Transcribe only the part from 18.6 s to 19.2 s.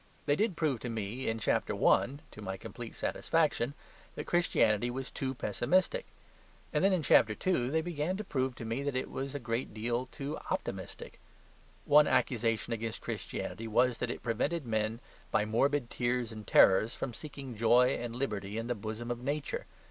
the bosom